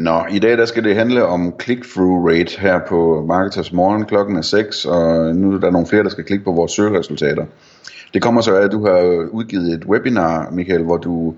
[0.00, 4.04] Nå, i dag der skal det handle om click-through rate her på Marketers Morgen.
[4.04, 7.46] Klokken er 6, og nu er der nogle flere, der skal klikke på vores søgeresultater.
[8.14, 11.34] Det kommer så af, at du har udgivet et webinar, Michael, hvor du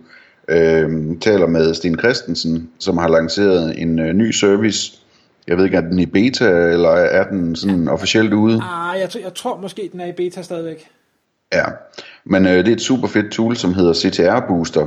[0.48, 0.90] øh,
[1.20, 4.92] taler med Sten Christensen, som har lanceret en øh, ny service.
[5.46, 8.54] Jeg ved ikke, er den i beta, eller er den sådan officielt ude?
[8.54, 10.88] Ah, jeg, jeg tror måske, den er i beta stadigvæk.
[11.52, 11.64] Ja,
[12.24, 14.86] men øh, det er et super fedt tool, som hedder CTR Booster,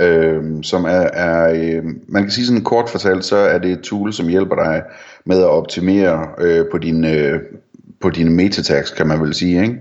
[0.00, 3.80] øh, som er, er øh, man kan sige sådan kort fortalt, så er det et
[3.80, 4.82] tool, som hjælper dig
[5.26, 7.40] med at optimere øh, på dine øh,
[8.00, 9.78] på dine metatags, kan man vel sige, ikke?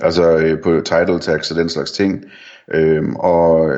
[0.00, 2.24] Altså øh, på title tags og den slags ting.
[2.74, 3.70] Øhm, og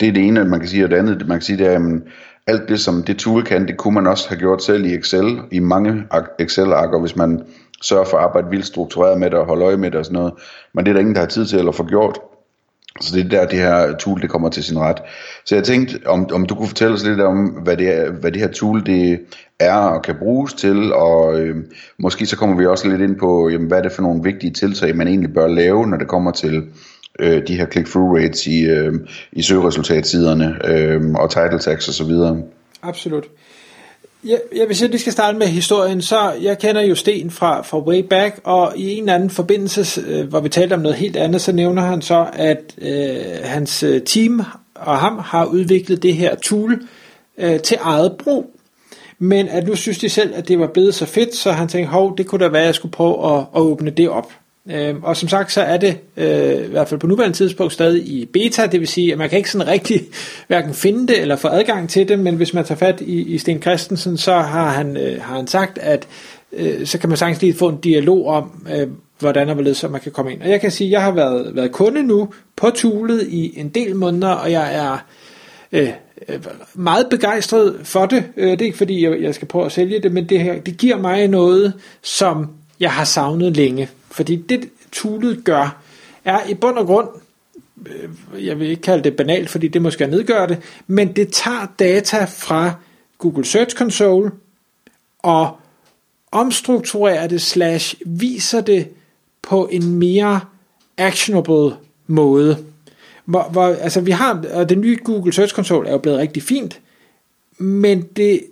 [0.00, 1.72] det er det ene, man kan sige, og det andet, man kan sige, det er,
[1.72, 2.02] jamen,
[2.46, 5.40] alt det, som det tool kan, det kunne man også have gjort selv i Excel,
[5.52, 6.04] i mange
[6.38, 7.42] Excel-arker, hvis man
[7.82, 10.18] sørger for at arbejde vildt struktureret med det og holde øje med det og sådan
[10.18, 10.32] noget.
[10.74, 12.18] Men det er der ingen, der har tid til at få gjort.
[13.00, 14.98] Så det er der, det her tool det kommer til sin ret.
[15.44, 18.32] Så jeg tænkte, om, om du kunne fortælle os lidt om, hvad det, er, hvad
[18.32, 19.20] det her tool det
[19.60, 21.56] er og kan bruges til, og øh,
[21.98, 24.52] måske så kommer vi også lidt ind på, jamen, hvad er det for nogle vigtige
[24.52, 26.62] tiltag, man egentlig bør lave, når det kommer til
[27.18, 28.94] øh, de her click-through rates i, øh,
[29.32, 32.12] i søgeresultatsiderne øh, og title tags osv.
[32.82, 33.24] Absolut.
[34.24, 37.78] Ja, jeg hvis sige, skal starte med historien, så jeg kender jo Sten fra, fra
[37.78, 41.16] way back, og i en eller anden forbindelse, øh, hvor vi talte om noget helt
[41.16, 44.42] andet, så nævner han så, at øh, hans øh, team
[44.74, 46.82] og ham har udviklet det her tool
[47.38, 48.54] øh, til eget brug.
[49.18, 51.90] Men at nu synes de selv, at det var blevet så fedt, så han tænkte,
[51.90, 54.32] hov, det kunne da være, at jeg skulle prøve at, at åbne det op.
[54.70, 58.08] Øh, og som sagt, så er det øh, i hvert fald på nuværende tidspunkt stadig
[58.08, 60.00] i beta, det vil sige, at man kan ikke sådan rigtig
[60.48, 63.38] hverken finde det eller få adgang til det, men hvis man tager fat i, i
[63.38, 66.08] Sten Christensen, så har han, øh, har han sagt, at
[66.52, 68.88] øh, så kan man sagtens lige få en dialog om, øh,
[69.18, 70.42] hvordan og hvorledes man kan komme ind.
[70.42, 73.68] Og jeg kan sige, at jeg har været, været kunde nu på Tulet i en
[73.68, 75.04] del måneder, og jeg er
[75.72, 75.88] øh,
[76.28, 76.38] øh
[76.74, 78.24] meget begejstret for det.
[78.36, 80.60] Øh, det er ikke fordi, jeg, jeg skal prøve at sælge det, men det, her,
[80.60, 81.72] det giver mig noget,
[82.02, 82.50] som
[82.80, 83.88] jeg har savnet længe.
[84.10, 85.82] Fordi det toolet gør,
[86.24, 87.08] er i bund og grund,
[87.86, 91.32] øh, jeg vil ikke kalde det banalt, fordi det måske er nedgør det, men det
[91.32, 92.74] tager data fra
[93.18, 94.30] Google Search Console
[95.18, 95.56] og
[96.32, 98.88] omstrukturerer det slash viser det
[99.42, 100.40] på en mere
[100.96, 101.76] actionable
[102.06, 102.64] måde.
[103.24, 106.42] Hvor, hvor, altså vi har, og den nye Google Search Console er jo blevet rigtig
[106.42, 106.80] fint,
[107.58, 108.42] men det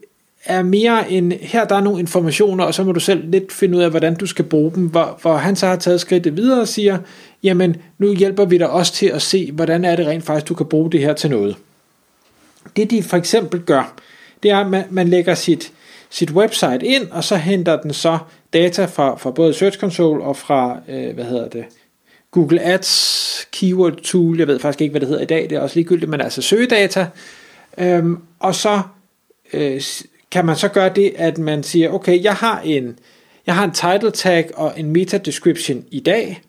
[0.47, 3.79] er mere en, her der er nogle informationer, og så må du selv lidt finde
[3.79, 6.61] ud af, hvordan du skal bruge dem, hvor, hvor han så har taget skridtet videre
[6.61, 6.99] og siger,
[7.43, 10.55] jamen nu hjælper vi dig også til at se, hvordan er det rent faktisk, du
[10.55, 11.57] kan bruge det her til noget.
[12.77, 13.95] Det de for eksempel gør,
[14.43, 15.73] det er, at man, man lægger sit,
[16.11, 18.19] sit website ind, og så henter den så
[18.53, 21.65] data fra, fra både Search Console og fra, øh, hvad hedder det,
[22.31, 25.61] Google Ads Keyword Tool, jeg ved faktisk ikke, hvad det hedder i dag, det er
[25.61, 27.07] også ligegyldigt, men altså søgedata,
[27.79, 28.81] øhm, og så
[29.53, 29.81] øh,
[30.31, 32.99] kan man så gøre det, at man siger, okay, jeg har en,
[33.47, 36.43] jeg har en title tag og en meta description i dag.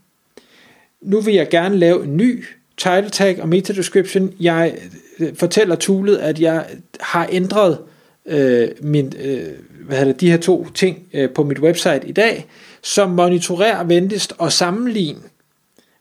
[1.02, 2.46] Nu vil jeg gerne lave en ny
[2.78, 4.34] title tag og meta description.
[4.40, 4.78] Jeg
[5.20, 6.66] øh, fortæller toolet, at jeg
[7.00, 7.78] har ændret
[8.26, 9.48] øh, min, øh,
[9.86, 12.46] hvad hedder de her to ting øh, på mit website i dag,
[12.82, 15.20] som monitorerer venligst og sammenligner,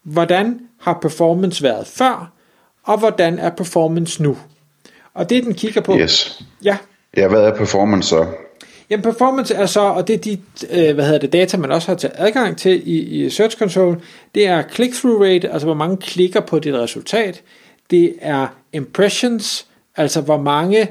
[0.02, 2.32] hvordan har performance været før,
[2.82, 4.38] og hvordan er performance nu.
[5.14, 5.98] Og det den kigger på.
[5.98, 6.42] Yes.
[6.64, 6.76] Ja.
[7.16, 8.26] Ja, hvad er performance så?
[8.90, 10.38] Jamen performance er så, og det er de
[10.70, 14.00] øh, hvad hedder det, data, man også har til adgang til i, i Search Console,
[14.34, 17.42] det er click-through rate, altså hvor mange klikker på dit resultat.
[17.90, 20.88] Det er impressions, altså hvor mange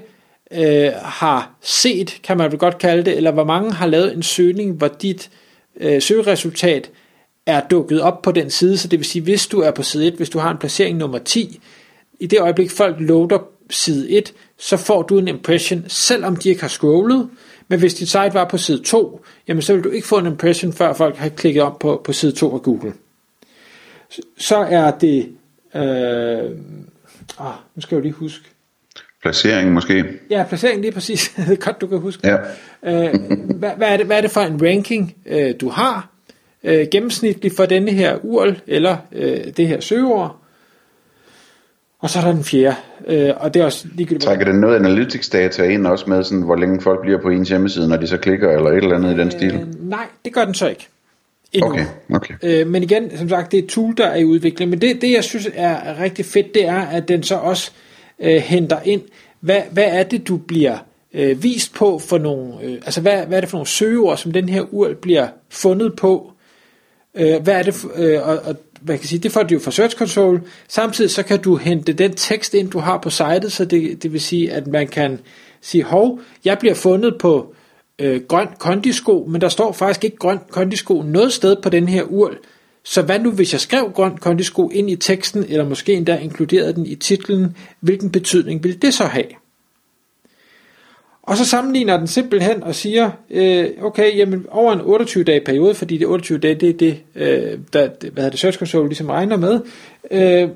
[0.51, 4.23] øh, har set, kan man vel godt kalde det, eller hvor mange har lavet en
[4.23, 5.29] søgning, hvor dit
[5.79, 6.91] øh, søgeresultat
[7.45, 10.07] er dukket op på den side, så det vil sige, hvis du er på side
[10.07, 11.59] 1, hvis du har en placering nummer 10,
[12.19, 13.39] i det øjeblik folk loader
[13.69, 17.29] side 1, så får du en impression, selvom de ikke har scrollet,
[17.67, 20.25] men hvis dit site var på side 2, jamen så vil du ikke få en
[20.25, 22.93] impression, før folk har klikket op på, på side 2 af Google.
[24.37, 25.29] Så er det,
[25.75, 26.51] øh,
[27.39, 28.49] ah, nu skal jeg jo lige huske,
[29.25, 30.05] Placering måske?
[30.29, 31.29] Ja, placering lige præcis.
[31.47, 32.27] det er godt, du kan huske.
[32.27, 32.37] Ja.
[32.83, 33.13] øh,
[33.59, 36.09] hvad, hvad, er det, hvad er det for en ranking, øh, du har
[36.63, 40.44] øh, gennemsnitligt for denne her URL, eller øh, det her søgeord?
[42.05, 42.75] Og så er der den fjerde,
[43.07, 44.23] øh, og det er også ligegyldigt.
[44.23, 47.49] Trækker den noget analytics data ind også med, sådan, hvor længe folk bliver på ens
[47.49, 49.53] hjemmeside, når de så klikker, eller et eller andet i den stil?
[49.53, 50.87] Øh, nej, det gør den så ikke.
[51.53, 51.69] endnu.
[51.69, 52.33] Okay, okay.
[52.43, 54.69] Øh, men igen, som sagt, det er et tool, der er i udvikling.
[54.69, 57.71] Men det, det jeg synes er rigtig fedt, det er, at den så også
[58.19, 59.01] øh, henter ind,
[59.39, 60.77] hvad, hvad er det, du bliver
[61.13, 64.31] øh, vist på for nogle, øh, altså hvad, hvad er det for nogle søgeord, som
[64.31, 66.31] den her URL bliver fundet på,
[67.15, 69.59] øh, hvad er det, for, øh, og, og hvad kan sige, det får du jo
[69.59, 73.51] fra Search Console, samtidig så kan du hente den tekst ind, du har på sitet,
[73.51, 75.19] så det, det vil sige, at man kan
[75.61, 77.53] sige, hov, jeg bliver fundet på
[77.99, 82.03] øh, grøn kondisko, men der står faktisk ikke grøn kondisko noget sted på den her
[82.03, 82.37] URL,
[82.83, 86.73] så hvad nu, hvis jeg skrev grøn kondisko ind i teksten, eller måske endda inkluderede
[86.73, 89.44] den i titlen, hvilken betydning vil det så have?
[91.25, 95.97] Og så sammenligner den simpelthen og siger, øh, okay, jamen over en 28-dage periode, fordi
[95.97, 99.37] det 28 dage, det er det, øh, der, hvad hedder det, Search Console ligesom regner
[99.37, 99.59] med.
[100.11, 100.49] Øh,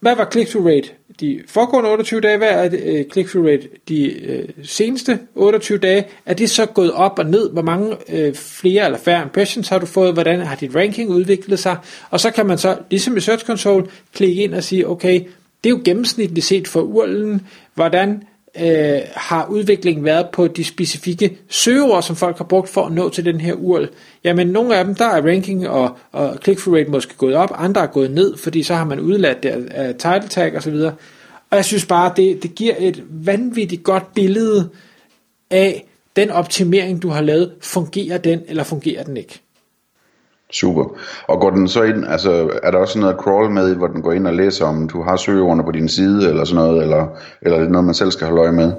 [0.00, 0.88] hvad var click-through rate
[1.20, 2.38] de foregående 28 dage?
[2.38, 6.06] Hvad er det, øh, click-through rate de øh, seneste 28 dage?
[6.26, 7.50] Er det så gået op og ned?
[7.52, 10.12] Hvor mange øh, flere eller færre impressions har du fået?
[10.12, 11.76] Hvordan har dit ranking udviklet sig?
[12.10, 15.20] Og så kan man så, ligesom i Search Console, klikke ind og sige, okay,
[15.64, 17.40] det er jo gennemsnitligt set for URL'en,
[17.74, 18.22] hvordan
[18.60, 23.08] øh, har udviklingen været på de specifikke søgeord, som folk har brugt for at nå
[23.08, 23.88] til den her URL.
[24.24, 27.82] Jamen, nogle af dem, der er ranking og, og click-through rate måske gået op, andre
[27.82, 30.74] er gået ned, fordi så har man udladt det af title tag osv.
[31.50, 34.70] Og jeg synes bare, det, det giver et vanvittigt godt billede
[35.50, 35.86] af
[36.16, 37.52] den optimering, du har lavet.
[37.60, 39.40] Fungerer den, eller fungerer den ikke?
[40.52, 40.84] Super.
[41.26, 44.12] Og går den så ind, altså er der også noget crawl med, hvor den går
[44.12, 47.06] ind og læser, om du har søgeordene på din side, eller sådan noget, eller,
[47.42, 48.72] eller er det noget, man selv skal holde øje med?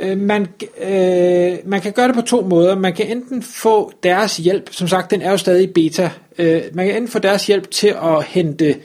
[0.00, 0.46] Øh, øh man,
[0.88, 2.78] øh, man kan gøre det på to måder.
[2.78, 6.86] Man kan enten få deres hjælp, som sagt, den er jo stadig beta, øh, man
[6.86, 8.76] kan enten få deres hjælp til at hente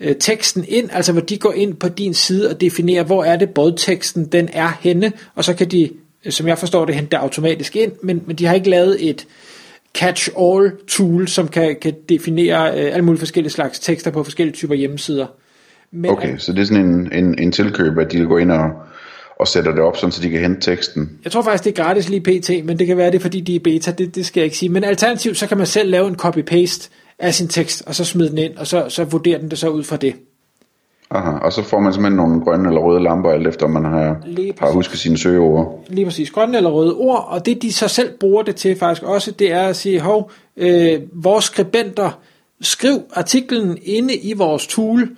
[0.00, 3.36] øh, teksten ind, altså hvor de går ind på din side og definerer, hvor er
[3.36, 5.90] det brødteksten, den er henne, og så kan de,
[6.24, 9.08] øh, som jeg forstår det, hente det automatisk ind, men, men de har ikke lavet
[9.10, 9.26] et,
[9.96, 14.74] catch-all tool, som kan, kan definere øh, alle mulige forskellige slags tekster på forskellige typer
[14.74, 15.26] hjemmesider.
[15.92, 18.36] Men okay, at, så det er sådan en, en, en tilkøb, at de vil gå
[18.36, 18.70] ind og,
[19.40, 21.10] og sætter det op, sådan, så de kan hente teksten.
[21.24, 23.56] Jeg tror faktisk, det er gratis lige pt, men det kan være det, fordi de
[23.56, 24.68] er beta, det, det skal jeg ikke sige.
[24.68, 28.30] Men alternativt, så kan man selv lave en copy-paste af sin tekst, og så smide
[28.30, 30.14] den ind, og så, så vurderer den det så ud fra det.
[31.10, 34.16] Aha, og så får man simpelthen nogle grønne eller røde lamper, alt efter man har,
[34.58, 35.84] har husket sine søgeord.
[35.88, 39.02] Lige præcis, grønne eller røde ord, og det de så selv bruger det til faktisk
[39.02, 42.10] også, det er at sige, hov, øh, vores skribenter,
[42.60, 45.08] skriv artiklen inde i vores tool,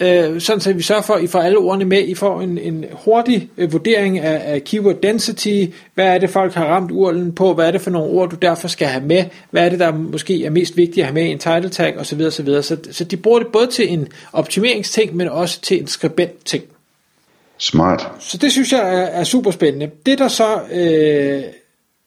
[0.00, 2.58] øh, sådan så vi sørger for, at I får alle ordene med, I får en,
[2.58, 5.64] en hurtig øh, vurdering af, af keyword density,
[5.94, 8.36] hvad er det folk har ramt urlen på, hvad er det for nogle ord, du
[8.36, 11.24] derfor skal have med, hvad er det, der måske er mest vigtigt at have med
[11.24, 12.20] i en title tag osv.
[12.20, 12.62] osv.
[12.62, 16.64] Så, så de bruger det både til en optimeringsting, men også til en skribent-ting.
[17.58, 18.08] Smart.
[18.18, 19.90] Så det synes jeg er, er super spændende.
[20.06, 21.42] Det der så øh,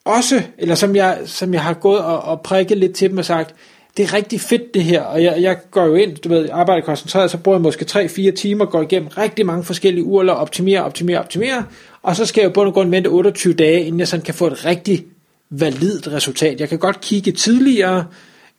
[0.05, 3.25] også, eller som jeg, som jeg har gået og, og prikket lidt til dem og
[3.25, 3.55] sagt,
[3.97, 6.85] det er rigtig fedt det her, og jeg, jeg går jo ind, du ved, arbejder
[6.85, 11.19] koncentreret, så bruger jeg måske 3-4 timer, går igennem rigtig mange forskellige urler, optimerer, optimerer,
[11.19, 11.63] optimerer,
[12.01, 14.47] og så skal jeg jo på grund vente 28 dage, inden jeg sådan kan få
[14.47, 15.05] et rigtig
[15.49, 16.59] validt resultat.
[16.59, 18.05] Jeg kan godt kigge tidligere,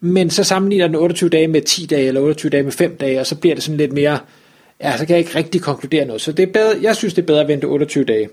[0.01, 3.21] men så sammenligner den 28 dage med 10 dage, eller 28 dage med 5 dage,
[3.21, 4.19] og så bliver det sådan lidt mere,
[4.81, 6.23] ja, så kan jeg ikke rigtig konkludere noget.
[6.23, 8.29] Så det er bedre, jeg synes, det er bedre at vente 28 dage.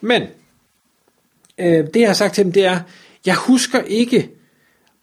[0.00, 0.22] Men,
[1.58, 2.78] øh, det jeg har sagt til dem, det er,
[3.26, 4.28] jeg husker ikke,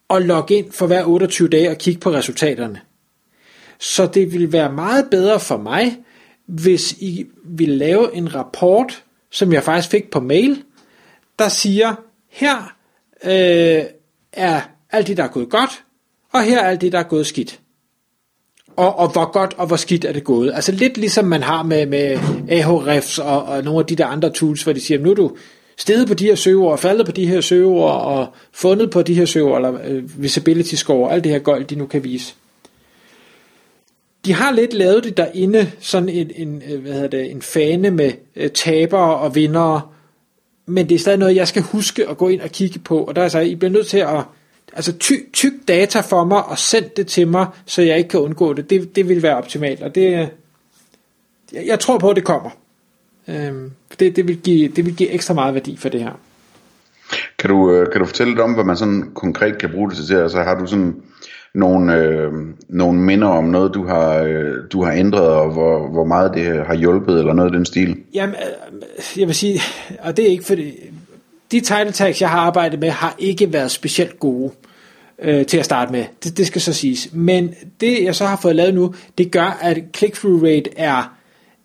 [0.09, 2.81] at logge ind for hver 28 dage og kigge på resultaterne.
[3.79, 5.97] Så det vil være meget bedre for mig,
[6.45, 10.63] hvis I vil lave en rapport, som jeg faktisk fik på mail,
[11.39, 11.95] der siger,
[12.29, 12.75] her
[13.23, 13.83] øh,
[14.33, 15.83] er alt det, der er gået godt,
[16.33, 17.59] og her er alt det, der er gået skidt.
[18.75, 20.51] Og, og hvor godt og hvor skidt er det gået.
[20.53, 24.29] Altså lidt ligesom man har med, med Ahrefs og, og nogle af de der andre
[24.29, 25.37] tools, hvor de siger, nu er du
[25.77, 29.25] steget på de her søgeord, faldet på de her søgeord, og fundet på de her
[29.25, 32.33] søgeord, eller øh, visibility score, alt det her gold, de nu kan vise.
[34.25, 37.91] De har lidt lavet det derinde, sådan en, en, øh, hvad hedder det, en fane
[37.91, 39.81] med øh, tabere og vindere,
[40.65, 43.15] men det er stadig noget, jeg skal huske at gå ind og kigge på, og
[43.15, 44.23] der er så, I bliver nødt til at
[44.73, 48.19] altså ty, tyk data for mig og send det til mig, så jeg ikke kan
[48.19, 48.69] undgå det.
[48.69, 50.29] Det, det vil være optimalt, og det,
[51.53, 52.49] jeg, jeg tror på, at det kommer.
[53.27, 56.19] Øhm, det, det, vil give, det vil give ekstra meget værdi for det her.
[57.39, 59.97] Kan du, øh, kan du fortælle lidt om, hvad man sådan konkret kan bruge det
[60.07, 60.15] til?
[60.15, 60.95] Altså har du sådan
[61.53, 62.31] nogle, øh,
[62.69, 66.65] nogle minder om noget, du har, øh, du har ændret, og hvor, hvor meget det
[66.65, 67.97] har hjulpet, eller noget af den stil?
[68.13, 69.61] Jamen, øh, jeg vil sige,
[69.99, 70.73] og det er ikke fordi,
[71.51, 74.51] de title tags, jeg har arbejdet med, har ikke været specielt gode
[75.19, 76.05] øh, til at starte med.
[76.23, 77.09] Det, det skal så siges.
[77.13, 81.16] Men det, jeg så har fået lavet nu, det gør, at click-through rate er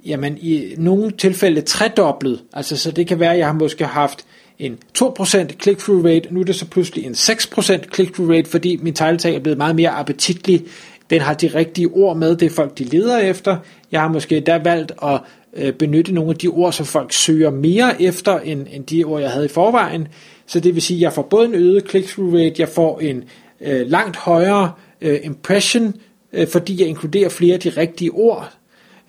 [0.06, 2.42] jamen i nogle tilfælde tredoblet.
[2.52, 4.24] Altså, så det kan være, at jeg har måske haft
[4.58, 8.94] en 2% click-through rate, nu er det så pludselig en 6% click-through rate, fordi min
[8.94, 10.64] tegletag er blevet meget mere appetitlig.
[11.10, 13.56] Den har de rigtige ord med, det er folk, de leder efter.
[13.92, 15.20] Jeg har måske der valgt at
[15.56, 19.20] øh, benytte nogle af de ord, som folk søger mere efter, end, end de ord,
[19.20, 20.08] jeg havde i forvejen.
[20.46, 23.24] Så det vil sige, at jeg får både en øget click-through rate, jeg får en
[23.60, 25.94] øh, langt højere øh, impression,
[26.32, 28.52] øh, fordi jeg inkluderer flere af de rigtige ord,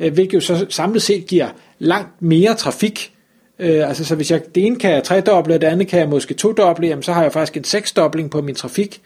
[0.10, 1.48] hvilket jo så samlet set giver
[1.80, 3.14] langt mere trafik.
[3.60, 6.10] Øh, altså så hvis jeg det ene kan jeg tredoble, og det andet kan jeg
[6.10, 9.02] måske todoble, jamen så har jeg faktisk en seksdobling på min trafik.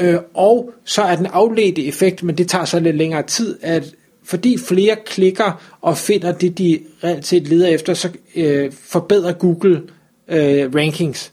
[0.00, 3.94] Øh, og så er den afledte effekt, men det tager så lidt længere tid, at
[4.24, 9.82] fordi flere klikker og finder det, de reelt set leder efter, så øh, forbedrer Google
[10.28, 11.32] øh, rankings.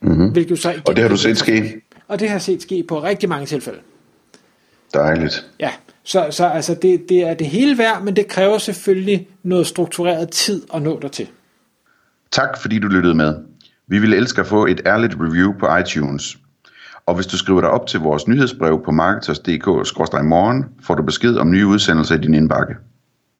[0.00, 0.32] Mm-hmm.
[0.32, 1.80] Hvilket så og det har du set ske?
[2.08, 3.78] Og det har set ske på rigtig mange tilfælde.
[4.94, 5.46] Dejligt.
[5.60, 5.70] Ja,
[6.04, 10.30] så, så altså det, det er det hele værd, men det kræver selvfølgelig noget struktureret
[10.30, 11.28] tid at nå dertil.
[12.30, 13.34] Tak fordi du lyttede med.
[13.86, 16.38] Vi ville elske at få et ærligt review på iTunes.
[17.06, 21.50] Og hvis du skriver dig op til vores nyhedsbrev på marketers.dk-morgen, får du besked om
[21.50, 22.74] nye udsendelser i din indbakke.